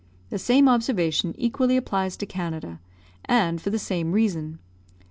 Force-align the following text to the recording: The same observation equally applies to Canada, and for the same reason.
The 0.31 0.39
same 0.39 0.67
observation 0.67 1.35
equally 1.37 1.77
applies 1.77 2.17
to 2.17 2.25
Canada, 2.25 2.79
and 3.25 3.61
for 3.61 3.69
the 3.69 3.77
same 3.77 4.13
reason. 4.13 4.57